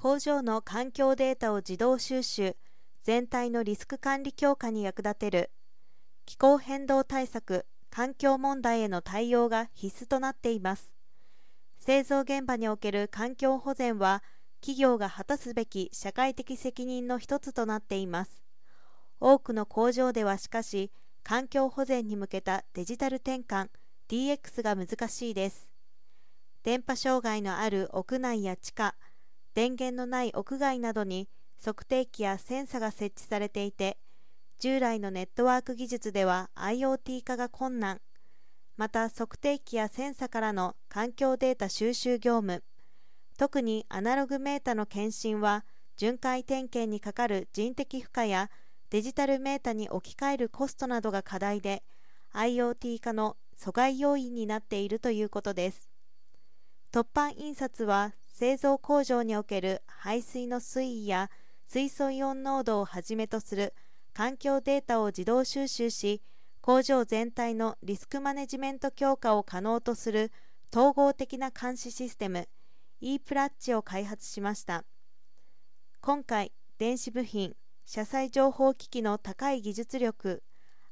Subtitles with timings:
[0.00, 2.54] 工場の環境データを自動収集
[3.02, 5.50] 全体のリスク管理強化に役立てる
[6.24, 10.92] 気候変動対策環境問題への対応が必須となっています。
[11.80, 14.22] 製造現場における環境保全は
[14.60, 18.44] 企業が果たすべき社会的責任の一つとなっています。
[19.18, 20.92] 多くの工場ではしかし
[21.24, 23.66] 環境保全に向けたデジタル転換
[24.08, 25.68] DX が難しいです。
[26.62, 28.94] 電波障害のある屋内や地下
[29.58, 31.28] 電源のない屋外などに
[31.60, 33.98] 測定器やセンサが設置されていて
[34.60, 38.00] 従来のネットワーク技術では IoT 化が困難。
[38.76, 42.62] また測定器やセンサからの環境データ収集業務
[43.36, 45.64] 特にアナログメータの検診は
[45.96, 48.52] 巡回点検にかかる人的負荷や
[48.90, 51.82] デジタルメータに置き換えるコストなどが課題で
[52.32, 55.90] IoT 化の阻害要因になっているということです。
[56.92, 61.28] 突版印刷は製造工場における排水の水位や
[61.66, 63.74] 水素イオン濃度をはじめとする
[64.14, 66.22] 環境データを自動収集し
[66.60, 70.30] 工場全体のリスクマネジメント強化を可能とする
[70.72, 72.46] 統合的な監視システム
[73.00, 74.84] e プラッチを開発しました。
[76.00, 80.44] 今回電子部品車載情報機器の高い技術力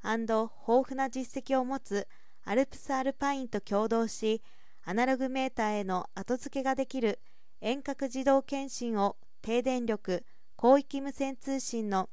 [0.03, 2.09] 豊富な実績を持つ
[2.45, 4.42] アルプスアルパインと共同し
[4.85, 7.20] アナログメーターへの後付けができる
[7.61, 10.25] 遠隔自動検診を低電力
[10.59, 12.11] 広域無線通信の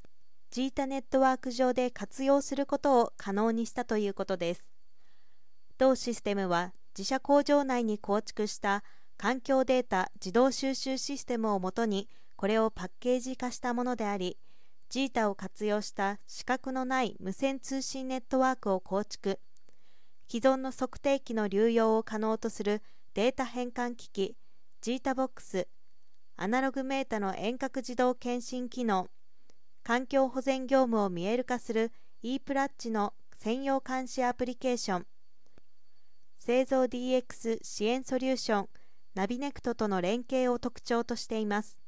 [0.52, 4.70] ジータネットワーク上で活用することを可能にしたということです。
[5.78, 8.84] 同システムは自社工場内に構築した
[9.18, 14.38] 環境データ自動収集システムをもとにこれをパッケージ化したものであり
[14.90, 19.40] ZETA を活用した死角のない無線通信ネットワークを構築。
[20.30, 22.82] 既存の測定器の流用を可能とする
[23.14, 24.36] データ変換機器
[24.84, 25.66] ZETABOX
[26.36, 29.08] アナログメータの遠隔自動検針機能
[29.82, 35.06] 環境保全業務を見える化する e プラッチの専用監視アプリケーション
[36.36, 38.70] 製造 DX 支援ソリューション
[39.16, 41.80] ナビネクトとの連携を特徴としています。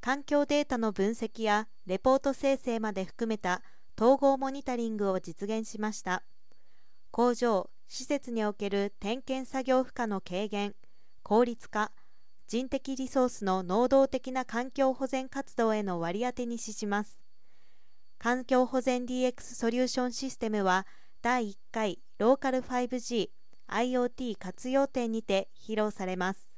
[0.00, 3.60] 環境データの分析やレポート生成まで含めた
[4.00, 6.22] 統合モニタリングを実現しました。
[7.10, 10.74] 工場施設における点検作業負荷の軽減
[11.30, 11.92] 効率化
[12.48, 17.20] 人的リソースの能動的な環境保全活動への割り当てに資します。
[18.18, 20.88] 環境保全 DX ソリューションシステムは
[21.22, 23.28] 第1回ローカル 5G
[23.68, 26.49] IoT 活用展にて披露されます。